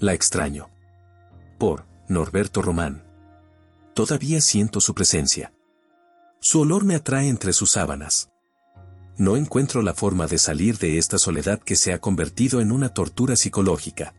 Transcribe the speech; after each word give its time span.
La 0.00 0.12
extraño. 0.12 0.70
Por 1.56 1.86
Norberto 2.08 2.62
Román. 2.62 3.04
Todavía 3.94 4.40
siento 4.40 4.80
su 4.80 4.92
presencia. 4.92 5.52
Su 6.40 6.60
olor 6.60 6.84
me 6.84 6.96
atrae 6.96 7.28
entre 7.28 7.52
sus 7.52 7.70
sábanas. 7.70 8.30
No 9.16 9.36
encuentro 9.36 9.82
la 9.82 9.94
forma 9.94 10.26
de 10.26 10.38
salir 10.38 10.78
de 10.78 10.98
esta 10.98 11.16
soledad 11.16 11.60
que 11.60 11.76
se 11.76 11.92
ha 11.92 12.00
convertido 12.00 12.60
en 12.60 12.72
una 12.72 12.88
tortura 12.88 13.36
psicológica. 13.36 14.14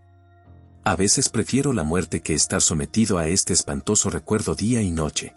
A 0.85 0.95
veces 0.95 1.27
prefiero 1.27 1.73
la 1.73 1.83
muerte 1.83 2.21
que 2.21 2.33
estar 2.33 2.61
sometido 2.61 3.17
a 3.17 3.27
este 3.27 3.51
espantoso 3.51 4.09
recuerdo 4.09 4.55
día 4.55 4.81
y 4.81 4.91
noche. 4.91 5.35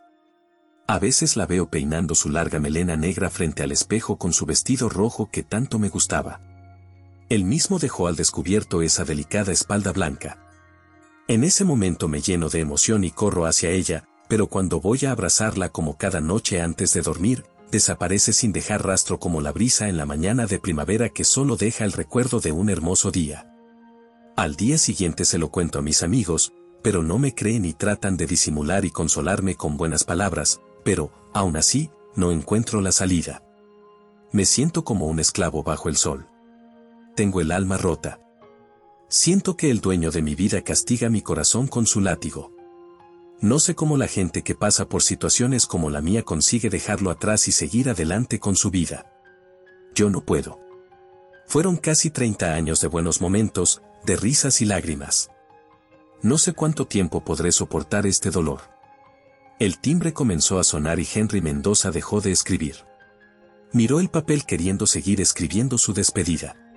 A 0.86 1.00
veces 1.00 1.36
la 1.36 1.46
veo 1.46 1.68
peinando 1.68 2.14
su 2.14 2.30
larga 2.30 2.60
melena 2.60 2.96
negra 2.96 3.28
frente 3.28 3.64
al 3.64 3.72
espejo 3.72 4.18
con 4.18 4.32
su 4.32 4.46
vestido 4.46 4.88
rojo 4.88 5.30
que 5.30 5.42
tanto 5.42 5.80
me 5.80 5.88
gustaba. 5.88 6.40
Él 7.28 7.44
mismo 7.44 7.78
dejó 7.78 8.06
al 8.06 8.16
descubierto 8.16 8.80
esa 8.80 9.04
delicada 9.04 9.52
espalda 9.52 9.92
blanca. 9.92 10.38
En 11.26 11.44
ese 11.44 11.64
momento 11.64 12.08
me 12.08 12.22
lleno 12.22 12.48
de 12.48 12.60
emoción 12.60 13.04
y 13.04 13.10
corro 13.10 13.44
hacia 13.44 13.70
ella, 13.70 14.08
pero 14.28 14.46
cuando 14.46 14.80
voy 14.80 15.00
a 15.04 15.10
abrazarla 15.10 15.68
como 15.68 15.98
cada 15.98 16.20
noche 16.20 16.62
antes 16.62 16.94
de 16.94 17.02
dormir, 17.02 17.44
desaparece 17.70 18.32
sin 18.32 18.52
dejar 18.52 18.86
rastro 18.86 19.18
como 19.18 19.42
la 19.42 19.52
brisa 19.52 19.88
en 19.88 19.98
la 19.98 20.06
mañana 20.06 20.46
de 20.46 20.58
primavera 20.58 21.10
que 21.10 21.24
solo 21.24 21.56
deja 21.56 21.84
el 21.84 21.92
recuerdo 21.92 22.40
de 22.40 22.52
un 22.52 22.70
hermoso 22.70 23.10
día. 23.10 23.52
Al 24.36 24.56
día 24.56 24.78
siguiente 24.78 25.24
se 25.24 25.36
lo 25.36 25.50
cuento 25.50 25.80
a 25.80 25.82
mis 25.82 26.02
amigos, 26.02 26.52
pero 26.82 27.02
no 27.02 27.18
me 27.18 27.34
creen 27.34 27.64
y 27.64 27.74
tratan 27.74 28.16
de 28.16 28.26
disimular 28.26 28.84
y 28.84 28.90
consolarme 28.90 29.54
con 29.56 29.76
buenas 29.76 30.04
palabras, 30.04 30.60
pero, 30.84 31.10
aún 31.34 31.56
así, 31.56 31.90
no 32.14 32.30
encuentro 32.30 32.80
la 32.80 32.92
salida. 32.92 33.42
Me 34.32 34.44
siento 34.44 34.84
como 34.84 35.06
un 35.06 35.18
esclavo 35.18 35.62
bajo 35.62 35.88
el 35.88 35.96
sol. 35.96 36.27
Tengo 37.18 37.40
el 37.40 37.50
alma 37.50 37.76
rota. 37.76 38.20
Siento 39.08 39.56
que 39.56 39.72
el 39.72 39.80
dueño 39.80 40.12
de 40.12 40.22
mi 40.22 40.36
vida 40.36 40.62
castiga 40.62 41.08
mi 41.08 41.20
corazón 41.20 41.66
con 41.66 41.84
su 41.84 42.00
látigo. 42.00 42.52
No 43.40 43.58
sé 43.58 43.74
cómo 43.74 43.96
la 43.96 44.06
gente 44.06 44.44
que 44.44 44.54
pasa 44.54 44.88
por 44.88 45.02
situaciones 45.02 45.66
como 45.66 45.90
la 45.90 46.00
mía 46.00 46.22
consigue 46.22 46.70
dejarlo 46.70 47.10
atrás 47.10 47.48
y 47.48 47.50
seguir 47.50 47.90
adelante 47.90 48.38
con 48.38 48.54
su 48.54 48.70
vida. 48.70 49.10
Yo 49.96 50.10
no 50.10 50.20
puedo. 50.20 50.60
Fueron 51.48 51.76
casi 51.76 52.10
30 52.10 52.54
años 52.54 52.80
de 52.80 52.86
buenos 52.86 53.20
momentos, 53.20 53.82
de 54.06 54.14
risas 54.14 54.60
y 54.60 54.66
lágrimas. 54.66 55.28
No 56.22 56.38
sé 56.38 56.52
cuánto 56.52 56.86
tiempo 56.86 57.24
podré 57.24 57.50
soportar 57.50 58.06
este 58.06 58.30
dolor. 58.30 58.60
El 59.58 59.80
timbre 59.80 60.12
comenzó 60.12 60.60
a 60.60 60.62
sonar 60.62 61.00
y 61.00 61.08
Henry 61.12 61.40
Mendoza 61.40 61.90
dejó 61.90 62.20
de 62.20 62.30
escribir. 62.30 62.76
Miró 63.72 63.98
el 63.98 64.08
papel 64.08 64.46
queriendo 64.46 64.86
seguir 64.86 65.20
escribiendo 65.20 65.78
su 65.78 65.92
despedida. 65.94 66.67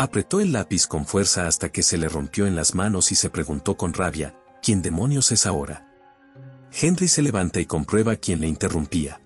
Apretó 0.00 0.40
el 0.40 0.52
lápiz 0.52 0.86
con 0.86 1.04
fuerza 1.04 1.46
hasta 1.46 1.68
que 1.68 1.82
se 1.82 1.98
le 1.98 2.08
rompió 2.08 2.46
en 2.46 2.56
las 2.56 2.74
manos 2.74 3.12
y 3.12 3.16
se 3.16 3.28
preguntó 3.28 3.76
con 3.76 3.92
rabia, 3.92 4.34
¿quién 4.62 4.80
demonios 4.80 5.30
es 5.30 5.44
ahora? 5.44 5.92
Henry 6.72 7.06
se 7.06 7.20
levanta 7.20 7.60
y 7.60 7.66
comprueba 7.66 8.16
quién 8.16 8.40
le 8.40 8.48
interrumpía. 8.48 9.20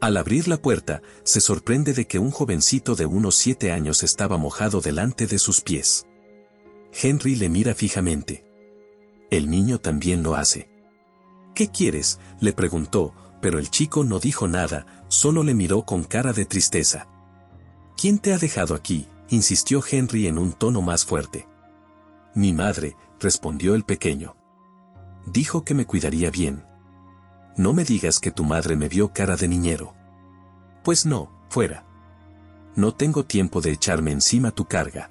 Al 0.00 0.16
abrir 0.16 0.46
la 0.46 0.58
puerta, 0.58 1.02
se 1.24 1.40
sorprende 1.40 1.92
de 1.92 2.06
que 2.06 2.20
un 2.20 2.30
jovencito 2.30 2.94
de 2.94 3.04
unos 3.04 3.34
siete 3.34 3.72
años 3.72 4.04
estaba 4.04 4.36
mojado 4.36 4.80
delante 4.80 5.26
de 5.26 5.40
sus 5.40 5.60
pies. 5.60 6.06
Henry 6.92 7.34
le 7.34 7.48
mira 7.48 7.74
fijamente. 7.74 8.44
El 9.28 9.50
niño 9.50 9.80
también 9.80 10.22
lo 10.22 10.36
hace. 10.36 10.70
¿Qué 11.52 11.66
quieres? 11.66 12.20
le 12.38 12.52
preguntó, 12.52 13.12
pero 13.42 13.58
el 13.58 13.70
chico 13.70 14.04
no 14.04 14.20
dijo 14.20 14.46
nada, 14.46 15.04
solo 15.08 15.42
le 15.42 15.54
miró 15.54 15.84
con 15.84 16.04
cara 16.04 16.32
de 16.32 16.44
tristeza. 16.44 17.08
¿Quién 17.96 18.20
te 18.20 18.32
ha 18.32 18.38
dejado 18.38 18.76
aquí? 18.76 19.08
Insistió 19.30 19.82
Henry 19.88 20.26
en 20.26 20.38
un 20.38 20.52
tono 20.52 20.82
más 20.82 21.04
fuerte. 21.04 21.48
Mi 22.34 22.52
madre, 22.52 22.96
respondió 23.18 23.74
el 23.74 23.84
pequeño. 23.84 24.36
Dijo 25.26 25.64
que 25.64 25.74
me 25.74 25.86
cuidaría 25.86 26.30
bien. 26.30 26.64
No 27.56 27.72
me 27.72 27.84
digas 27.84 28.18
que 28.20 28.30
tu 28.30 28.44
madre 28.44 28.76
me 28.76 28.88
vio 28.88 29.12
cara 29.12 29.36
de 29.36 29.48
niñero. 29.48 29.94
Pues 30.82 31.06
no, 31.06 31.30
fuera. 31.48 31.84
No 32.74 32.94
tengo 32.94 33.24
tiempo 33.24 33.60
de 33.60 33.72
echarme 33.72 34.12
encima 34.12 34.50
tu 34.50 34.64
carga. 34.64 35.10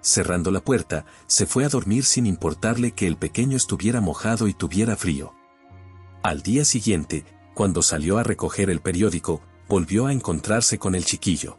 Cerrando 0.00 0.50
la 0.50 0.60
puerta, 0.60 1.04
se 1.26 1.46
fue 1.46 1.64
a 1.64 1.68
dormir 1.68 2.04
sin 2.04 2.26
importarle 2.26 2.92
que 2.92 3.06
el 3.06 3.16
pequeño 3.16 3.56
estuviera 3.56 4.00
mojado 4.00 4.48
y 4.48 4.54
tuviera 4.54 4.96
frío. 4.96 5.34
Al 6.22 6.42
día 6.42 6.64
siguiente, 6.64 7.24
cuando 7.54 7.82
salió 7.82 8.18
a 8.18 8.24
recoger 8.24 8.68
el 8.68 8.80
periódico, 8.80 9.42
volvió 9.68 10.06
a 10.06 10.12
encontrarse 10.12 10.78
con 10.78 10.94
el 10.94 11.04
chiquillo. 11.04 11.58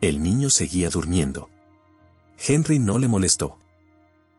El 0.00 0.22
niño 0.22 0.50
seguía 0.50 0.90
durmiendo. 0.90 1.48
Henry 2.38 2.78
no 2.78 2.98
le 2.98 3.08
molestó. 3.08 3.58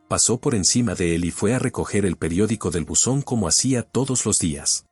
Pasó 0.08 0.40
por 0.40 0.54
encima 0.54 0.94
de 0.94 1.16
él 1.16 1.26
y 1.26 1.32
fue 1.32 1.54
a 1.54 1.60
recoger 1.60 2.06
el 2.06 2.16
periódico 2.16 2.70
del 2.70 2.86
buzón 2.86 3.22
como 3.22 3.48
hacía 3.48 3.82
todos 3.82 4.26
los 4.26 4.40
días. 4.40 4.86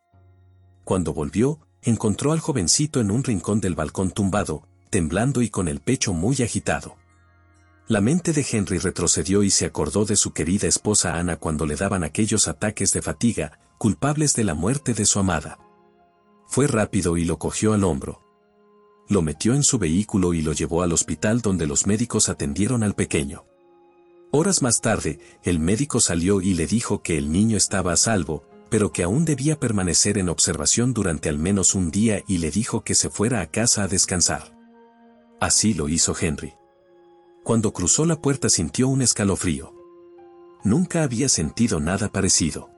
Cuando 0.84 1.14
volvió, 1.14 1.60
encontró 1.84 2.32
al 2.32 2.40
jovencito 2.40 3.00
en 3.00 3.12
un 3.12 3.24
rincón 3.24 3.62
del 3.62 3.76
balcón 3.76 4.12
tumbado, 4.12 4.68
temblando 4.90 5.42
y 5.42 5.50
con 5.50 5.68
el 5.68 5.80
pecho 5.80 6.14
muy 6.14 6.42
agitado. 6.42 6.98
La 7.88 8.00
mente 8.00 8.32
de 8.32 8.46
Henry 8.50 8.78
retrocedió 8.78 9.44
y 9.44 9.50
se 9.50 9.66
acordó 9.66 10.06
de 10.06 10.16
su 10.16 10.32
querida 10.32 10.68
esposa 10.68 11.20
Ana 11.20 11.36
cuando 11.36 11.66
le 11.66 11.76
daban 11.76 12.04
aquellos 12.04 12.48
ataques 12.48 12.94
de 12.94 13.02
fatiga, 13.02 13.60
culpables 13.78 14.34
de 14.36 14.46
la 14.46 14.54
muerte 14.54 14.94
de 14.94 15.06
su 15.06 15.20
amada. 15.20 15.60
Fue 16.48 16.68
rápido 16.68 17.18
y 17.18 17.26
lo 17.26 17.38
cogió 17.38 17.74
al 17.74 17.84
hombro. 17.84 18.23
Lo 19.10 19.22
metió 19.22 19.54
en 19.54 19.64
su 19.64 19.78
vehículo 19.78 20.34
y 20.34 20.42
lo 20.42 20.54
llevó 20.54 20.82
al 20.82 20.94
hospital 20.94 21.42
donde 21.42 21.68
los 21.68 21.88
médicos 21.88 22.30
atendieron 22.30 22.84
al 22.84 22.96
pequeño. 22.96 23.46
Horas 24.32 24.62
más 24.62 24.82
tarde, 24.82 25.20
el 25.44 25.60
médico 25.60 26.00
salió 26.00 26.42
y 26.42 26.56
le 26.56 26.66
dijo 26.66 27.04
que 27.04 27.18
el 27.18 27.32
niño 27.32 27.56
estaba 27.56 27.94
a 27.94 27.98
salvo, 27.98 28.44
pero 28.70 28.92
que 28.92 29.04
aún 29.04 29.26
debía 29.26 29.60
permanecer 29.60 30.18
en 30.18 30.30
observación 30.30 30.94
durante 30.94 31.30
al 31.30 31.38
menos 31.38 31.76
un 31.76 31.92
día 31.92 32.24
y 32.28 32.40
le 32.40 32.50
dijo 32.50 32.84
que 32.84 32.96
se 32.96 33.12
fuera 33.12 33.42
a 33.42 33.48
casa 33.48 33.84
a 33.84 33.88
descansar. 33.88 34.58
Así 35.40 35.76
lo 35.76 35.90
hizo 35.90 36.16
Henry. 36.20 36.56
Cuando 37.44 37.74
cruzó 37.74 38.06
la 38.06 38.20
puerta 38.20 38.50
sintió 38.50 38.88
un 38.88 39.04
escalofrío. 39.04 39.76
Nunca 40.64 41.04
había 41.04 41.30
sentido 41.30 41.80
nada 41.80 42.12
parecido. 42.12 42.72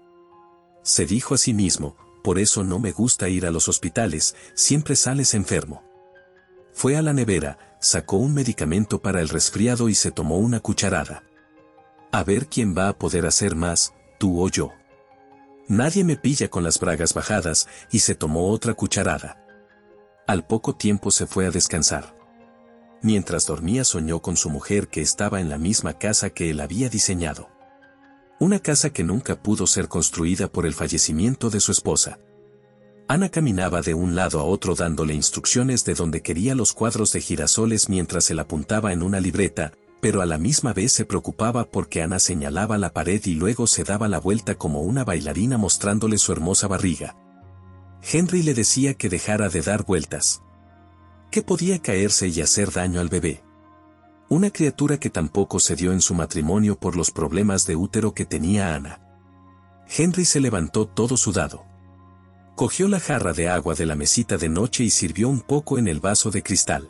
Se 0.83 1.05
dijo 1.05 1.35
a 1.35 1.37
sí 1.37 1.53
mismo, 1.53 1.95
por 2.23 2.39
eso 2.39 2.63
no 2.63 2.79
me 2.79 2.91
gusta 2.91 3.29
ir 3.29 3.45
a 3.45 3.51
los 3.51 3.69
hospitales, 3.69 4.35
siempre 4.55 4.95
sales 4.95 5.33
enfermo. 5.35 5.83
Fue 6.75 6.97
a 6.97 7.01
la 7.01 7.13
nevera, 7.13 7.57
sacó 7.79 8.17
un 8.17 8.33
medicamento 8.33 9.01
para 9.01 9.21
el 9.21 9.29
resfriado 9.29 9.87
y 9.87 9.95
se 9.95 10.11
tomó 10.11 10.39
una 10.39 10.59
cucharada. 10.59 11.23
A 12.11 12.25
ver 12.25 12.47
quién 12.47 12.77
va 12.77 12.89
a 12.89 12.97
poder 12.97 13.25
hacer 13.25 13.55
más, 13.55 13.93
tú 14.19 14.43
o 14.43 14.49
yo. 14.49 14.73
Nadie 15.69 16.03
me 16.03 16.17
pilla 16.17 16.49
con 16.49 16.65
las 16.65 16.77
bragas 16.77 17.13
bajadas, 17.13 17.69
y 17.91 17.99
se 17.99 18.13
tomó 18.13 18.49
otra 18.49 18.73
cucharada. 18.73 19.41
Al 20.27 20.45
poco 20.45 20.75
tiempo 20.75 21.11
se 21.11 21.25
fue 21.25 21.45
a 21.45 21.51
descansar. 21.51 22.13
Mientras 23.01 23.45
dormía 23.45 23.85
soñó 23.85 24.21
con 24.21 24.35
su 24.35 24.49
mujer 24.49 24.89
que 24.89 25.01
estaba 25.01 25.39
en 25.39 25.47
la 25.47 25.57
misma 25.57 25.97
casa 25.97 26.29
que 26.29 26.49
él 26.49 26.59
había 26.59 26.89
diseñado. 26.89 27.49
Una 28.37 28.59
casa 28.59 28.89
que 28.89 29.05
nunca 29.05 29.41
pudo 29.41 29.65
ser 29.65 29.87
construida 29.87 30.49
por 30.49 30.65
el 30.65 30.73
fallecimiento 30.73 31.49
de 31.49 31.61
su 31.61 31.71
esposa. 31.71 32.19
Ana 33.07 33.29
caminaba 33.29 33.81
de 33.81 33.93
un 33.93 34.15
lado 34.15 34.39
a 34.39 34.43
otro 34.43 34.73
dándole 34.73 35.13
instrucciones 35.13 35.85
de 35.85 35.93
donde 35.93 36.23
quería 36.23 36.55
los 36.55 36.73
cuadros 36.73 37.11
de 37.11 37.21
girasoles 37.21 37.87
mientras 37.87 38.31
él 38.31 38.39
apuntaba 38.39 38.93
en 38.93 39.03
una 39.03 39.19
libreta, 39.19 39.73
pero 40.01 40.23
a 40.23 40.25
la 40.25 40.39
misma 40.39 40.73
vez 40.73 40.91
se 40.91 41.05
preocupaba 41.05 41.65
porque 41.65 42.01
Ana 42.01 42.17
señalaba 42.17 42.79
la 42.79 42.93
pared 42.93 43.21
y 43.25 43.35
luego 43.35 43.67
se 43.67 43.83
daba 43.83 44.07
la 44.07 44.19
vuelta 44.19 44.55
como 44.55 44.81
una 44.81 45.03
bailarina 45.03 45.59
mostrándole 45.59 46.17
su 46.17 46.31
hermosa 46.31 46.67
barriga. 46.67 47.15
Henry 48.01 48.41
le 48.41 48.55
decía 48.55 48.95
que 48.95 49.09
dejara 49.09 49.49
de 49.49 49.61
dar 49.61 49.85
vueltas. 49.85 50.41
Que 51.29 51.43
podía 51.43 51.79
caerse 51.79 52.27
y 52.27 52.41
hacer 52.41 52.71
daño 52.71 52.99
al 52.99 53.09
bebé. 53.09 53.43
Una 54.29 54.49
criatura 54.49 54.99
que 54.99 55.11
tampoco 55.11 55.59
se 55.59 55.75
dio 55.75 55.91
en 55.91 56.01
su 56.01 56.15
matrimonio 56.15 56.79
por 56.79 56.95
los 56.95 57.11
problemas 57.11 57.67
de 57.67 57.75
útero 57.75 58.15
que 58.15 58.25
tenía 58.25 58.73
Ana. 58.73 58.99
Henry 59.87 60.25
se 60.25 60.39
levantó 60.39 60.87
todo 60.87 61.17
sudado. 61.17 61.74
Cogió 62.55 62.87
la 62.87 63.01
jarra 63.01 63.33
de 63.33 63.49
agua 63.49 63.75
de 63.75 63.85
la 63.85 63.97
mesita 63.97 64.37
de 64.37 64.47
noche 64.47 64.85
y 64.85 64.89
sirvió 64.89 65.27
un 65.27 65.41
poco 65.41 65.77
en 65.77 65.89
el 65.89 65.99
vaso 65.99 66.31
de 66.31 66.41
cristal. 66.41 66.89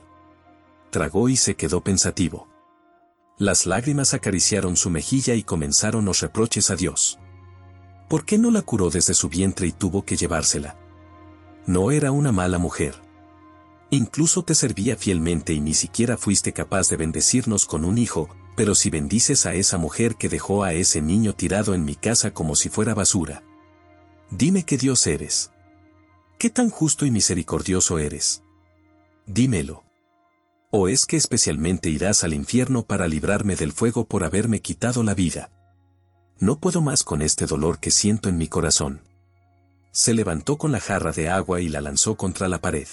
Tragó 0.92 1.28
y 1.28 1.38
se 1.38 1.56
quedó 1.56 1.82
pensativo. 1.82 2.48
Las 3.40 3.66
lágrimas 3.66 4.14
acariciaron 4.14 4.78
su 4.78 4.92
mejilla 4.92 5.34
y 5.34 5.42
comenzaron 5.42 6.06
los 6.06 6.22
reproches 6.22 6.70
a 6.70 6.76
Dios. 6.76 7.18
¿Por 8.08 8.26
qué 8.26 8.38
no 8.38 8.52
la 8.52 8.62
curó 8.62 8.92
desde 8.92 9.16
su 9.16 9.28
vientre 9.28 9.66
y 9.66 9.72
tuvo 9.72 10.06
que 10.06 10.16
llevársela? 10.16 10.78
No 11.66 11.90
era 11.90 12.12
una 12.12 12.32
mala 12.32 12.60
mujer. 12.60 12.94
Incluso 13.90 14.44
te 14.44 14.54
servía 14.54 14.96
fielmente 14.96 15.52
y 15.54 15.62
ni 15.62 15.74
siquiera 15.74 16.16
fuiste 16.16 16.54
capaz 16.54 16.90
de 16.90 16.98
bendecirnos 16.98 17.66
con 17.66 17.86
un 17.86 17.98
hijo, 17.98 18.30
pero 18.56 18.76
si 18.76 18.92
bendices 18.92 19.48
a 19.48 19.56
esa 19.56 19.80
mujer 19.80 20.16
que 20.16 20.30
dejó 20.30 20.64
a 20.64 20.74
ese 20.74 21.02
niño 21.02 21.34
tirado 21.34 21.74
en 21.74 21.86
mi 21.86 21.96
casa 21.96 22.32
como 22.36 22.56
si 22.56 22.70
fuera 22.70 22.94
basura. 22.94 23.42
Dime 24.30 24.64
que 24.64 24.78
Dios 24.78 25.08
eres. 25.08 25.52
¿Qué 26.38 26.50
tan 26.50 26.70
justo 26.70 27.06
y 27.06 27.12
misericordioso 27.12 27.98
eres? 27.98 28.44
Dímelo. 29.26 29.84
¿O 30.70 30.90
es 30.90 31.06
que 31.06 31.16
especialmente 31.16 31.90
irás 31.90 32.26
al 32.26 32.34
infierno 32.34 32.84
para 32.84 33.08
librarme 33.08 33.56
del 33.56 33.72
fuego 33.72 34.06
por 34.06 34.26
haberme 34.26 34.62
quitado 34.62 35.02
la 35.04 35.14
vida? 35.14 35.50
No 36.38 36.60
puedo 36.60 36.82
más 36.82 37.04
con 37.04 37.22
este 37.22 37.46
dolor 37.46 37.80
que 37.80 37.90
siento 37.90 38.28
en 38.28 38.38
mi 38.38 38.50
corazón. 38.50 39.02
Se 39.92 40.14
levantó 40.14 40.58
con 40.58 40.74
la 40.74 40.82
jarra 40.82 41.14
de 41.14 41.30
agua 41.30 41.62
y 41.62 41.70
la 41.70 41.80
lanzó 41.80 42.18
contra 42.18 42.50
la 42.50 42.60
pared. 42.60 42.88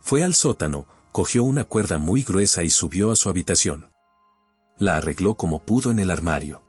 Fue 0.00 0.24
al 0.24 0.34
sótano, 0.34 0.86
cogió 1.12 1.44
una 1.44 1.64
cuerda 1.64 1.98
muy 1.98 2.22
gruesa 2.22 2.62
y 2.62 2.70
subió 2.70 3.10
a 3.10 3.16
su 3.16 3.28
habitación. 3.28 3.90
La 4.78 4.96
arregló 4.96 5.34
como 5.34 5.58
pudo 5.58 5.90
en 5.90 5.98
el 5.98 6.10
armario. 6.10 6.62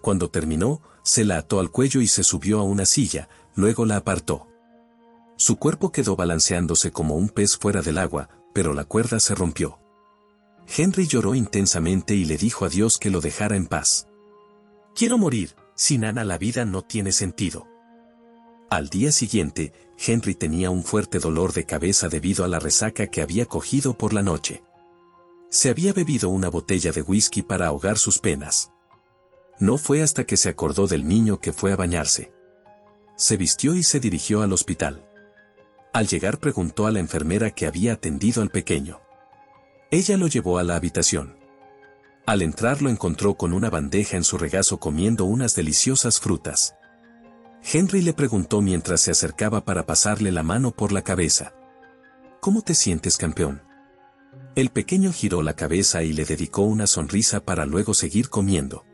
Cuando 0.00 0.30
terminó, 0.30 0.80
se 1.02 1.26
la 1.26 1.36
ató 1.36 1.60
al 1.60 1.70
cuello 1.70 2.00
y 2.00 2.06
se 2.06 2.24
subió 2.24 2.60
a 2.60 2.62
una 2.62 2.86
silla, 2.86 3.28
luego 3.54 3.84
la 3.84 3.96
apartó. 3.96 4.48
Su 5.36 5.56
cuerpo 5.56 5.92
quedó 5.92 6.16
balanceándose 6.16 6.90
como 6.90 7.14
un 7.16 7.28
pez 7.28 7.56
fuera 7.56 7.82
del 7.82 7.98
agua, 7.98 8.28
pero 8.54 8.72
la 8.72 8.84
cuerda 8.84 9.20
se 9.20 9.34
rompió. 9.34 9.78
Henry 10.66 11.06
lloró 11.06 11.34
intensamente 11.34 12.14
y 12.14 12.24
le 12.24 12.36
dijo 12.36 12.64
a 12.64 12.68
Dios 12.68 12.98
que 12.98 13.10
lo 13.10 13.20
dejara 13.20 13.56
en 13.56 13.66
paz. 13.66 14.08
Quiero 14.94 15.18
morir, 15.18 15.54
sin 15.74 16.04
Ana 16.04 16.24
la 16.24 16.38
vida 16.38 16.64
no 16.64 16.82
tiene 16.82 17.12
sentido. 17.12 17.66
Al 18.70 18.88
día 18.88 19.12
siguiente, 19.12 19.72
Henry 19.98 20.34
tenía 20.34 20.70
un 20.70 20.82
fuerte 20.82 21.18
dolor 21.18 21.52
de 21.52 21.66
cabeza 21.66 22.08
debido 22.08 22.44
a 22.44 22.48
la 22.48 22.58
resaca 22.58 23.06
que 23.06 23.22
había 23.22 23.46
cogido 23.46 23.96
por 23.96 24.12
la 24.12 24.22
noche. 24.22 24.64
Se 25.50 25.68
había 25.70 25.92
bebido 25.92 26.30
una 26.30 26.48
botella 26.48 26.90
de 26.92 27.02
whisky 27.02 27.42
para 27.42 27.68
ahogar 27.68 27.98
sus 27.98 28.18
penas. 28.18 28.72
No 29.60 29.78
fue 29.78 30.02
hasta 30.02 30.24
que 30.24 30.36
se 30.36 30.48
acordó 30.48 30.86
del 30.86 31.06
niño 31.06 31.38
que 31.40 31.52
fue 31.52 31.72
a 31.72 31.76
bañarse. 31.76 32.32
Se 33.16 33.36
vistió 33.36 33.74
y 33.74 33.82
se 33.82 34.00
dirigió 34.00 34.42
al 34.42 34.52
hospital. 34.52 35.08
Al 35.96 36.08
llegar 36.08 36.40
preguntó 36.40 36.86
a 36.86 36.90
la 36.90 36.98
enfermera 36.98 37.52
que 37.52 37.66
había 37.66 37.94
atendido 37.94 38.42
al 38.42 38.50
pequeño. 38.50 39.00
Ella 39.90 40.18
lo 40.18 40.26
llevó 40.26 40.58
a 40.58 40.62
la 40.62 40.76
habitación. 40.76 41.38
Al 42.26 42.42
entrar 42.42 42.82
lo 42.82 42.90
encontró 42.90 43.36
con 43.36 43.54
una 43.54 43.70
bandeja 43.70 44.18
en 44.18 44.22
su 44.22 44.36
regazo 44.36 44.78
comiendo 44.78 45.24
unas 45.24 45.54
deliciosas 45.54 46.20
frutas. 46.20 46.74
Henry 47.62 48.02
le 48.02 48.12
preguntó 48.12 48.60
mientras 48.60 49.00
se 49.00 49.10
acercaba 49.10 49.64
para 49.64 49.86
pasarle 49.86 50.32
la 50.32 50.42
mano 50.42 50.70
por 50.70 50.92
la 50.92 51.00
cabeza. 51.00 51.54
¿Cómo 52.40 52.60
te 52.60 52.74
sientes, 52.74 53.16
campeón? 53.16 53.62
El 54.54 54.68
pequeño 54.68 55.14
giró 55.14 55.40
la 55.40 55.56
cabeza 55.56 56.02
y 56.02 56.12
le 56.12 56.26
dedicó 56.26 56.60
una 56.60 56.86
sonrisa 56.86 57.40
para 57.42 57.64
luego 57.64 57.94
seguir 57.94 58.28
comiendo. 58.28 58.84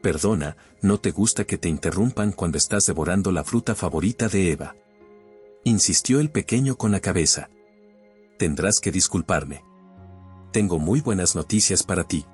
Perdona, 0.00 0.56
no 0.80 0.98
te 1.00 1.10
gusta 1.10 1.44
que 1.44 1.58
te 1.58 1.68
interrumpan 1.68 2.32
cuando 2.32 2.56
estás 2.56 2.86
devorando 2.86 3.30
la 3.30 3.44
fruta 3.44 3.74
favorita 3.74 4.28
de 4.30 4.52
Eva. 4.52 4.74
Insistió 5.66 6.20
el 6.20 6.30
pequeño 6.30 6.76
con 6.76 6.92
la 6.92 7.00
cabeza. 7.00 7.48
Tendrás 8.38 8.80
que 8.80 8.92
disculparme. 8.92 9.64
Tengo 10.52 10.78
muy 10.78 11.00
buenas 11.00 11.34
noticias 11.34 11.82
para 11.82 12.04
ti. 12.04 12.26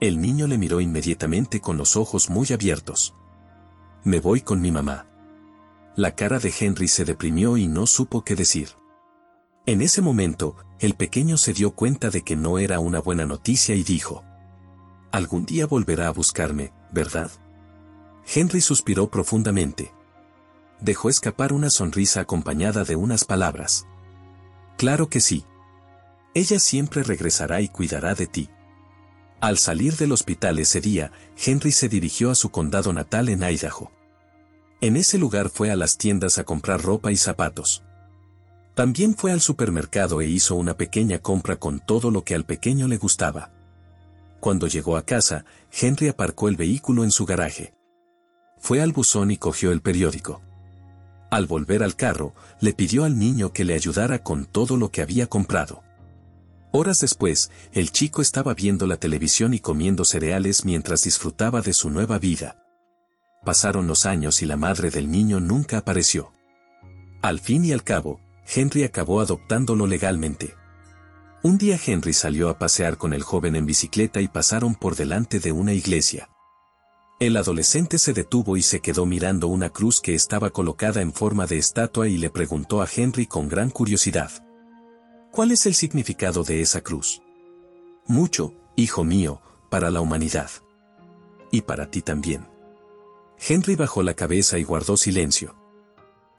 El 0.00 0.18
niño 0.22 0.46
le 0.46 0.56
miró 0.56 0.80
inmediatamente 0.80 1.60
con 1.60 1.76
los 1.76 1.94
ojos 1.94 2.30
muy 2.30 2.46
abiertos. 2.50 3.14
Me 4.02 4.18
voy 4.18 4.40
con 4.40 4.62
mi 4.62 4.70
mamá. 4.70 5.06
La 5.94 6.14
cara 6.14 6.38
de 6.38 6.50
Henry 6.58 6.88
se 6.88 7.04
deprimió 7.04 7.58
y 7.58 7.68
no 7.68 7.86
supo 7.86 8.24
qué 8.24 8.34
decir. 8.34 8.70
En 9.66 9.82
ese 9.82 10.00
momento, 10.00 10.56
el 10.78 10.94
pequeño 10.94 11.36
se 11.36 11.52
dio 11.52 11.72
cuenta 11.72 12.08
de 12.08 12.22
que 12.22 12.34
no 12.34 12.58
era 12.58 12.80
una 12.80 13.00
buena 13.00 13.26
noticia 13.26 13.74
y 13.74 13.82
dijo, 13.82 14.24
Algún 15.12 15.44
día 15.44 15.66
volverá 15.66 16.08
a 16.08 16.12
buscarme, 16.12 16.72
¿verdad? 16.92 17.30
Henry 18.34 18.62
suspiró 18.62 19.10
profundamente. 19.10 19.92
Dejó 20.80 21.08
escapar 21.08 21.52
una 21.52 21.70
sonrisa 21.70 22.20
acompañada 22.20 22.84
de 22.84 22.96
unas 22.96 23.24
palabras. 23.24 23.86
Claro 24.76 25.08
que 25.08 25.20
sí. 25.20 25.44
Ella 26.34 26.60
siempre 26.60 27.02
regresará 27.02 27.60
y 27.60 27.68
cuidará 27.68 28.14
de 28.14 28.26
ti. 28.26 28.48
Al 29.40 29.58
salir 29.58 29.96
del 29.96 30.12
hospital 30.12 30.58
ese 30.58 30.80
día, 30.80 31.12
Henry 31.36 31.72
se 31.72 31.88
dirigió 31.88 32.30
a 32.30 32.34
su 32.34 32.50
condado 32.50 32.92
natal 32.92 33.28
en 33.28 33.42
Idaho. 33.42 33.90
En 34.80 34.96
ese 34.96 35.18
lugar 35.18 35.48
fue 35.48 35.70
a 35.70 35.76
las 35.76 35.98
tiendas 35.98 36.38
a 36.38 36.44
comprar 36.44 36.82
ropa 36.82 37.10
y 37.10 37.16
zapatos. 37.16 37.82
También 38.74 39.16
fue 39.16 39.32
al 39.32 39.40
supermercado 39.40 40.20
e 40.20 40.28
hizo 40.28 40.54
una 40.54 40.76
pequeña 40.76 41.18
compra 41.18 41.56
con 41.56 41.80
todo 41.80 42.12
lo 42.12 42.22
que 42.22 42.36
al 42.36 42.44
pequeño 42.44 42.86
le 42.86 42.96
gustaba. 42.96 43.52
Cuando 44.38 44.68
llegó 44.68 44.96
a 44.96 45.04
casa, 45.04 45.44
Henry 45.72 46.06
aparcó 46.06 46.48
el 46.48 46.56
vehículo 46.56 47.02
en 47.02 47.10
su 47.10 47.26
garaje. 47.26 47.74
Fue 48.58 48.80
al 48.80 48.92
buzón 48.92 49.32
y 49.32 49.36
cogió 49.36 49.72
el 49.72 49.82
periódico. 49.82 50.42
Al 51.30 51.46
volver 51.46 51.82
al 51.82 51.94
carro, 51.94 52.34
le 52.60 52.72
pidió 52.72 53.04
al 53.04 53.18
niño 53.18 53.52
que 53.52 53.64
le 53.64 53.74
ayudara 53.74 54.22
con 54.22 54.46
todo 54.46 54.76
lo 54.76 54.90
que 54.90 55.02
había 55.02 55.26
comprado. 55.26 55.82
Horas 56.72 57.00
después, 57.00 57.50
el 57.72 57.92
chico 57.92 58.22
estaba 58.22 58.54
viendo 58.54 58.86
la 58.86 58.96
televisión 58.96 59.54
y 59.54 59.58
comiendo 59.58 60.04
cereales 60.04 60.64
mientras 60.64 61.02
disfrutaba 61.02 61.60
de 61.60 61.72
su 61.72 61.90
nueva 61.90 62.18
vida. 62.18 62.62
Pasaron 63.44 63.86
los 63.86 64.06
años 64.06 64.42
y 64.42 64.46
la 64.46 64.56
madre 64.56 64.90
del 64.90 65.10
niño 65.10 65.40
nunca 65.40 65.78
apareció. 65.78 66.32
Al 67.22 67.40
fin 67.40 67.64
y 67.64 67.72
al 67.72 67.84
cabo, 67.84 68.20
Henry 68.46 68.84
acabó 68.84 69.20
adoptándolo 69.20 69.86
legalmente. 69.86 70.54
Un 71.42 71.56
día 71.56 71.78
Henry 71.84 72.12
salió 72.12 72.48
a 72.48 72.58
pasear 72.58 72.96
con 72.96 73.12
el 73.12 73.22
joven 73.22 73.54
en 73.54 73.66
bicicleta 73.66 74.20
y 74.20 74.28
pasaron 74.28 74.74
por 74.74 74.96
delante 74.96 75.40
de 75.40 75.52
una 75.52 75.72
iglesia. 75.72 76.28
El 77.20 77.36
adolescente 77.36 77.98
se 77.98 78.12
detuvo 78.12 78.56
y 78.56 78.62
se 78.62 78.78
quedó 78.78 79.04
mirando 79.04 79.48
una 79.48 79.70
cruz 79.70 80.00
que 80.00 80.14
estaba 80.14 80.50
colocada 80.50 81.02
en 81.02 81.12
forma 81.12 81.46
de 81.46 81.58
estatua 81.58 82.06
y 82.06 82.16
le 82.16 82.30
preguntó 82.30 82.80
a 82.80 82.88
Henry 82.94 83.26
con 83.26 83.48
gran 83.48 83.70
curiosidad. 83.70 84.30
¿Cuál 85.32 85.50
es 85.50 85.66
el 85.66 85.74
significado 85.74 86.44
de 86.44 86.60
esa 86.60 86.80
cruz? 86.80 87.20
Mucho, 88.06 88.54
hijo 88.76 89.02
mío, 89.02 89.42
para 89.68 89.90
la 89.90 90.00
humanidad. 90.00 90.48
Y 91.50 91.62
para 91.62 91.90
ti 91.90 92.02
también. 92.02 92.46
Henry 93.36 93.74
bajó 93.74 94.04
la 94.04 94.14
cabeza 94.14 94.58
y 94.60 94.62
guardó 94.62 94.96
silencio. 94.96 95.56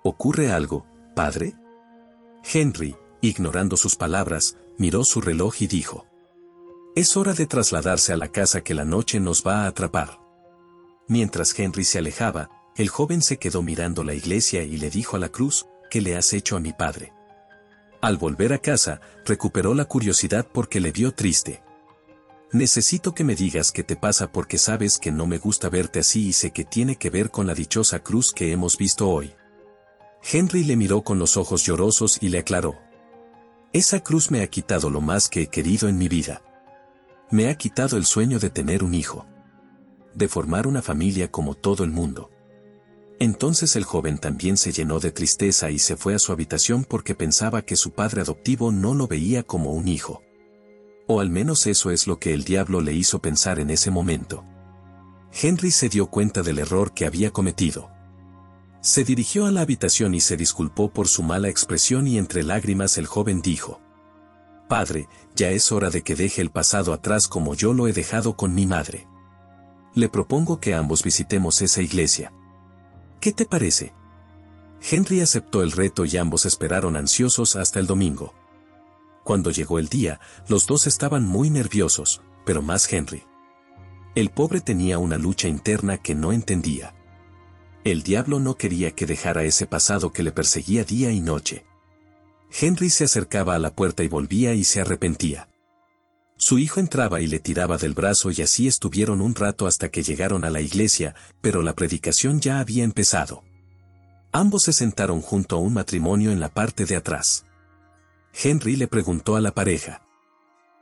¿Ocurre 0.02 0.50
algo, 0.50 0.86
padre? 1.14 1.56
Henry, 2.54 2.96
ignorando 3.20 3.75
sus 3.75 3.98
palabras, 3.98 4.56
miró 4.78 5.04
su 5.04 5.20
reloj 5.20 5.62
y 5.62 5.68
dijo. 5.68 6.06
Es 6.96 7.18
hora 7.18 7.34
de 7.34 7.48
trasladarse 7.48 8.14
a 8.14 8.18
la 8.18 8.30
casa 8.30 8.62
que 8.62 8.74
la 8.74 8.86
noche 8.86 9.20
nos 9.20 9.46
va 9.46 9.64
a 9.64 9.68
atrapar. 9.68 10.19
Mientras 11.10 11.58
Henry 11.58 11.84
se 11.84 11.98
alejaba, 11.98 12.52
el 12.78 12.88
joven 12.88 13.24
se 13.24 13.40
quedó 13.40 13.64
mirando 13.64 14.04
la 14.04 14.14
iglesia 14.14 14.64
y 14.64 14.78
le 14.78 14.92
dijo 14.92 15.18
a 15.18 15.20
la 15.20 15.30
cruz, 15.30 15.66
¿qué 15.90 16.02
le 16.02 16.16
has 16.16 16.34
hecho 16.34 16.56
a 16.56 16.60
mi 16.60 16.72
padre? 16.72 17.12
Al 18.00 18.18
volver 18.18 18.54
a 18.54 18.60
casa, 18.60 19.02
recuperó 19.26 19.74
la 19.74 19.86
curiosidad 19.86 20.48
porque 20.54 20.80
le 20.80 20.92
vio 20.92 21.12
triste. 21.12 21.63
Necesito 22.51 23.16
que 23.16 23.24
me 23.24 23.36
digas 23.36 23.72
qué 23.72 23.84
te 23.84 23.96
pasa 23.96 24.32
porque 24.32 24.60
sabes 24.60 25.00
que 25.00 25.12
no 25.12 25.25
me 25.25 25.39
gusta 25.39 25.68
verte 25.70 26.00
así 26.00 26.28
y 26.28 26.34
sé 26.34 26.51
que 26.51 26.63
tiene 26.63 26.96
que 26.96 27.10
ver 27.10 27.32
con 27.32 27.48
la 27.48 27.56
dichosa 27.56 28.00
cruz 28.00 28.32
que 28.32 28.51
hemos 28.51 28.78
visto 28.78 29.10
hoy. 29.10 29.34
Henry 30.24 30.63
le 30.63 30.75
miró 30.75 31.01
con 31.01 31.18
los 31.18 31.38
ojos 31.38 31.66
llorosos 31.66 32.20
y 32.22 32.30
le 32.30 32.38
aclaró. 32.38 32.75
Esa 33.74 34.04
cruz 34.04 34.30
me 34.30 34.44
ha 34.44 34.48
quitado 34.48 34.92
lo 34.92 35.01
más 35.01 35.28
que 35.28 35.42
he 35.42 35.48
querido 35.48 35.89
en 35.89 35.98
mi 35.98 36.08
vida. 36.08 36.44
Me 37.32 37.50
ha 37.50 37.56
quitado 37.56 37.98
el 37.98 38.06
sueño 38.06 38.38
de 38.38 38.51
tener 38.51 38.84
un 38.84 38.94
hijo. 38.94 39.25
De 40.20 40.28
formar 40.28 40.68
una 40.68 40.82
familia 40.82 41.32
como 41.32 41.56
todo 41.56 41.86
el 41.86 41.92
mundo. 41.92 42.30
Entonces 43.20 43.78
el 43.78 43.86
joven 43.86 44.18
también 44.18 44.58
se 44.58 44.74
llenó 44.74 45.00
de 45.00 45.14
tristeza 45.14 45.72
y 45.72 45.80
se 45.80 45.96
fue 45.96 46.14
a 46.14 46.20
su 46.20 46.34
habitación 46.34 46.84
porque 46.84 47.16
pensaba 47.16 47.62
que 47.62 47.78
su 47.78 47.92
padre 47.92 48.20
adoptivo 48.20 48.74
no 48.74 48.94
lo 48.94 49.08
veía 49.08 49.44
como 49.44 49.72
un 49.72 49.88
hijo. 49.88 50.22
O 51.08 51.22
al 51.22 51.30
menos 51.30 51.68
eso 51.68 51.90
es 51.90 52.06
lo 52.06 52.20
que 52.20 52.34
el 52.34 52.44
diablo 52.44 52.82
le 52.82 52.92
hizo 52.92 53.22
pensar 53.22 53.62
en 53.62 53.70
ese 53.70 53.92
momento. 53.92 54.44
Henry 55.32 55.72
se 55.72 55.88
dio 55.88 56.08
cuenta 56.08 56.44
del 56.44 56.60
error 56.60 56.94
que 56.94 57.06
había 57.06 57.32
cometido. 57.32 57.90
Se 58.82 59.06
dirigió 59.06 59.46
a 59.46 59.52
la 59.52 59.62
habitación 59.62 60.16
y 60.16 60.20
se 60.20 60.36
disculpó 60.36 60.92
por 60.92 61.08
su 61.08 61.24
mala 61.24 61.48
expresión 61.48 62.08
y 62.08 62.18
entre 62.18 62.44
lágrimas 62.44 62.98
el 62.98 63.06
joven 63.06 63.42
dijo, 63.42 63.80
Padre, 64.68 65.08
ya 65.34 65.50
es 65.50 65.72
hora 65.72 65.90
de 65.90 66.02
que 66.02 66.16
deje 66.16 66.42
el 66.42 66.50
pasado 66.50 66.92
atrás 66.92 67.30
como 67.30 67.56
yo 67.56 67.74
lo 67.74 67.88
he 67.88 67.94
dejado 67.94 68.36
con 68.36 68.54
mi 68.54 68.66
madre. 68.66 69.08
Le 70.00 70.08
propongo 70.08 70.62
que 70.62 70.74
ambos 70.74 71.03
visitemos 71.03 71.62
esa 71.62 71.82
iglesia. 71.82 72.32
¿Qué 73.20 73.34
te 73.34 73.44
parece? 73.44 73.91
Henry 74.82 75.20
aceptó 75.20 75.62
el 75.62 75.74
reto 75.74 76.06
y 76.06 76.15
ambos 76.15 76.46
esperaron 76.46 76.96
ansiosos 76.96 77.58
hasta 77.58 77.82
el 77.82 77.86
domingo. 77.86 78.34
Cuando 79.25 79.51
llegó 79.51 79.77
el 79.77 79.89
día, 79.89 80.22
los 80.48 80.68
dos 80.68 80.88
estaban 80.88 81.27
muy 81.27 81.50
nerviosos, 81.50 82.22
pero 82.46 82.62
más 82.62 82.89
Henry. 82.94 83.24
El 84.15 84.29
pobre 84.29 84.62
tenía 84.62 85.00
una 85.00 85.18
lucha 85.18 85.50
interna 85.50 85.98
que 85.98 86.15
no 86.15 86.32
entendía. 86.32 86.96
El 87.84 88.01
diablo 88.01 88.39
no 88.39 88.56
quería 88.56 88.91
que 88.91 89.06
dejara 89.06 89.44
ese 89.44 89.68
pasado 89.68 90.13
que 90.13 90.24
le 90.24 90.32
perseguía 90.32 90.86
día 90.86 91.12
y 91.12 91.20
noche. 91.20 91.65
Henry 92.58 92.89
se 92.89 93.03
acercaba 93.03 93.56
a 93.56 93.60
la 93.60 93.75
puerta 93.75 94.01
y 94.01 94.08
volvía 94.08 94.53
y 94.53 94.63
se 94.63 94.79
arrepentía. 94.79 95.49
Su 96.41 96.58
hijo 96.58 96.79
entraba 96.79 97.19
y 97.19 97.27
le 97.27 97.39
tiraba 97.39 97.77
del 97.77 97.93
brazo 97.93 98.31
y 98.31 98.41
así 98.41 98.65
estuvieron 98.65 99.19
un 99.19 99.36
rato 99.36 99.67
hasta 99.67 99.89
que 99.89 100.03
llegaron 100.03 100.46
a 100.46 100.50
la 100.50 100.62
iglesia, 100.62 101.13
pero 101.41 101.62
la 101.62 101.74
predicación 101.74 102.39
ya 102.39 102.62
había 102.62 102.86
empezado. 102.86 103.43
Ambos 104.31 104.63
se 104.63 104.72
sentaron 104.72 105.22
junto 105.22 105.58
a 105.58 105.60
un 105.60 105.74
matrimonio 105.74 106.31
en 106.31 106.39
la 106.39 106.48
parte 106.48 106.86
de 106.86 106.96
atrás. 106.96 107.46
Henry 108.34 108.77
le 108.77 108.88
preguntó 108.88 109.36
a 109.36 109.41
la 109.41 109.51
pareja. 109.51 110.01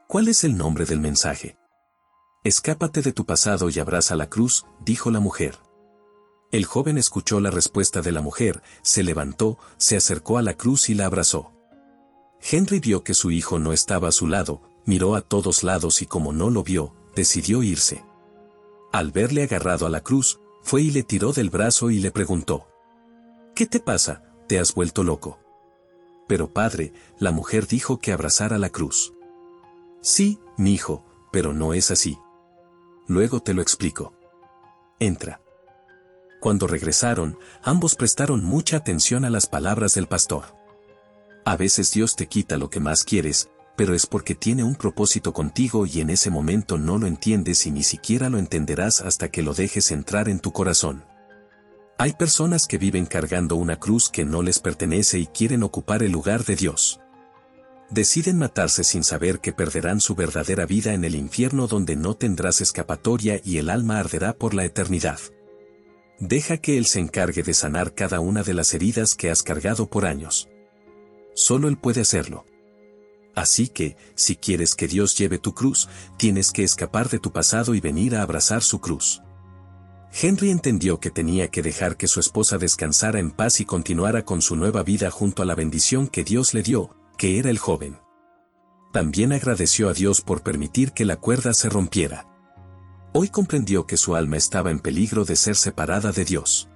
¿Cuál 0.08 0.28
es 0.28 0.44
el 0.44 0.58
nombre 0.58 0.86
del 0.86 1.00
mensaje? 1.00 1.58
Escápate 2.44 3.02
de 3.02 3.12
tu 3.12 3.26
pasado 3.26 3.72
y 3.72 3.80
abraza 3.80 4.16
la 4.16 4.30
cruz, 4.30 4.64
dijo 4.86 5.10
la 5.10 5.20
mujer. 5.20 5.58
El 6.52 6.66
joven 6.66 7.00
escuchó 7.00 7.40
la 7.40 7.50
respuesta 7.50 8.02
de 8.02 8.12
la 8.12 8.22
mujer, 8.22 8.62
se 8.84 9.02
levantó, 9.02 9.58
se 9.78 9.98
acercó 9.98 10.38
a 10.38 10.44
la 10.44 10.54
cruz 10.54 10.88
y 10.90 10.94
la 10.94 11.08
abrazó. 11.08 11.52
Henry 12.42 12.80
vio 12.80 13.04
que 13.04 13.16
su 13.16 13.32
hijo 13.32 13.58
no 13.58 13.74
estaba 13.74 14.10
a 14.10 14.14
su 14.14 14.28
lado, 14.28 14.62
miró 14.88 15.16
a 15.16 15.22
todos 15.22 15.64
lados 15.64 16.02
y 16.02 16.08
como 16.08 16.34
no 16.34 16.50
lo 16.50 16.64
vio, 16.64 16.96
decidió 17.14 17.62
irse. 17.62 18.04
Al 18.92 19.12
verle 19.12 19.44
agarrado 19.44 19.86
a 19.86 19.90
la 19.90 20.02
cruz, 20.02 20.40
fue 20.64 20.82
y 20.82 20.92
le 20.92 21.04
tiró 21.04 21.34
del 21.34 21.52
brazo 21.52 21.92
y 21.92 22.00
le 22.00 22.10
preguntó. 22.10 22.68
¿Qué 23.54 23.68
te 23.68 23.80
pasa? 23.80 24.24
¿Te 24.48 24.58
has 24.60 24.74
vuelto 24.74 25.04
loco? 25.04 25.40
Pero 26.28 26.52
padre, 26.52 26.94
la 27.20 27.32
mujer 27.32 27.68
dijo 27.68 28.00
que 28.00 28.14
abrazara 28.14 28.58
la 28.58 28.70
cruz. 28.70 29.14
Sí, 30.02 30.40
mi 30.58 30.74
hijo, 30.74 31.06
pero 31.32 31.54
no 31.54 31.74
es 31.74 31.92
así. 31.92 32.18
Luego 33.08 33.42
te 33.42 33.54
lo 33.54 33.62
explico. 33.62 34.14
Entra. 35.00 35.42
Cuando 36.40 36.66
regresaron, 36.66 37.38
ambos 37.62 37.96
prestaron 37.96 38.44
mucha 38.44 38.78
atención 38.78 39.26
a 39.26 39.30
las 39.30 39.48
palabras 39.48 39.96
del 39.96 40.08
pastor. 40.08 40.46
A 41.46 41.58
veces 41.58 41.92
Dios 41.92 42.16
te 42.16 42.28
quita 42.28 42.58
lo 42.58 42.70
que 42.70 42.80
más 42.80 43.04
quieres, 43.04 43.50
pero 43.78 43.94
es 43.94 44.08
porque 44.08 44.34
tiene 44.34 44.64
un 44.64 44.76
propósito 44.76 45.32
contigo 45.32 45.86
y 45.86 46.02
en 46.02 46.10
ese 46.10 46.32
momento 46.32 46.80
no 46.80 46.98
lo 46.98 47.06
entiendes 47.06 47.68
y 47.68 47.72
ni 47.72 47.84
siquiera 47.84 48.28
lo 48.28 48.40
entenderás 48.40 49.02
hasta 49.02 49.30
que 49.30 49.44
lo 49.44 49.54
dejes 49.54 49.92
entrar 49.92 50.28
en 50.28 50.40
tu 50.40 50.52
corazón. 50.52 51.06
Hay 52.00 52.14
personas 52.14 52.66
que 52.66 52.80
viven 52.80 53.06
cargando 53.06 53.56
una 53.56 53.80
cruz 53.80 54.10
que 54.10 54.26
no 54.26 54.42
les 54.42 54.60
pertenece 54.60 55.20
y 55.20 55.28
quieren 55.28 55.62
ocupar 55.62 56.02
el 56.02 56.12
lugar 56.12 56.44
de 56.44 56.56
Dios. 56.56 57.00
Deciden 57.92 58.40
matarse 58.40 58.84
sin 58.84 59.04
saber 59.04 59.40
que 59.40 59.54
perderán 59.54 60.02
su 60.02 60.16
verdadera 60.16 60.66
vida 60.66 60.94
en 60.94 61.06
el 61.06 61.14
infierno 61.14 61.68
donde 61.68 61.96
no 61.96 62.16
tendrás 62.16 62.62
escapatoria 62.62 63.40
y 63.46 63.60
el 63.60 63.70
alma 63.70 64.00
arderá 64.00 64.34
por 64.34 64.56
la 64.56 64.66
eternidad. 64.66 65.20
Deja 66.20 66.58
que 66.58 66.80
Él 66.80 66.88
se 66.88 67.00
encargue 67.00 67.44
de 67.44 67.54
sanar 67.54 67.94
cada 67.94 68.22
una 68.22 68.42
de 68.42 68.56
las 68.56 68.74
heridas 68.74 69.14
que 69.14 69.30
has 69.30 69.44
cargado 69.44 69.88
por 69.88 70.08
años. 70.08 70.50
Solo 71.36 71.68
Él 71.68 71.78
puede 71.78 72.02
hacerlo. 72.02 72.44
Así 73.38 73.68
que, 73.68 73.98
si 74.16 74.36
quieres 74.36 74.74
que 74.74 74.88
Dios 74.88 75.16
lleve 75.16 75.38
tu 75.38 75.54
cruz, 75.54 75.88
tienes 76.18 76.52
que 76.52 76.64
escapar 76.64 77.08
de 77.08 77.20
tu 77.20 77.32
pasado 77.32 77.76
y 77.76 77.80
venir 77.80 78.16
a 78.16 78.24
abrazar 78.24 78.64
su 78.64 78.82
cruz. 78.82 79.22
Henry 80.12 80.50
entendió 80.50 81.00
que 81.00 81.12
tenía 81.12 81.48
que 81.50 81.62
dejar 81.62 81.98
que 81.98 82.08
su 82.08 82.20
esposa 82.20 82.58
descansara 82.58 83.20
en 83.20 83.30
paz 83.30 83.60
y 83.60 83.66
continuara 83.66 84.26
con 84.26 84.42
su 84.42 84.56
nueva 84.56 84.82
vida 84.82 85.12
junto 85.12 85.44
a 85.44 85.46
la 85.46 85.54
bendición 85.54 86.08
que 86.08 86.24
Dios 86.24 86.56
le 86.56 86.64
dio, 86.64 86.96
que 87.16 87.38
era 87.38 87.52
el 87.52 87.60
joven. 87.60 88.00
También 88.92 89.32
agradeció 89.32 89.90
a 89.90 89.94
Dios 89.94 90.22
por 90.22 90.42
permitir 90.42 90.94
que 90.94 91.06
la 91.06 91.18
cuerda 91.18 91.54
se 91.54 91.70
rompiera. 91.70 92.26
Hoy 93.14 93.30
comprendió 93.30 93.86
que 93.86 93.98
su 93.98 94.16
alma 94.16 94.38
estaba 94.38 94.72
en 94.72 94.80
peligro 94.80 95.26
de 95.26 95.36
ser 95.36 95.56
separada 95.56 96.12
de 96.12 96.26
Dios. 96.26 96.70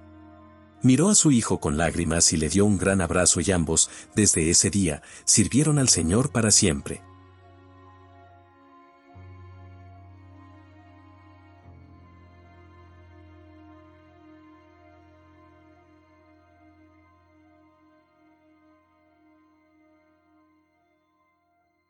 Miró 0.82 1.10
a 1.10 1.14
su 1.14 1.30
hijo 1.30 1.60
con 1.60 1.76
lágrimas 1.76 2.32
y 2.32 2.36
le 2.36 2.48
dio 2.48 2.64
un 2.64 2.76
gran 2.76 3.00
abrazo 3.00 3.40
y 3.40 3.52
ambos, 3.52 3.88
desde 4.16 4.50
ese 4.50 4.68
día, 4.68 5.02
sirvieron 5.24 5.78
al 5.78 5.88
Señor 5.88 6.32
para 6.32 6.50
siempre. 6.50 7.02